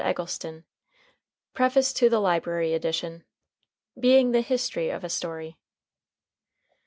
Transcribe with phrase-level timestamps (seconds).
[0.01, 0.65] THE AUTHOR.
[1.53, 3.23] PREFACE TO THE LIBRARY EDITION.
[3.99, 5.59] BEING THE HISTORY OF A STORY.